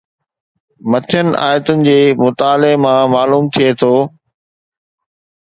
مٿين 0.93 1.27
آيتن 1.49 1.83
جي 1.89 1.97
مطالعي 2.23 2.73
مان 2.87 3.01
معلوم 3.17 3.43
ٿئي 3.59 3.69
ٿو 3.79 3.93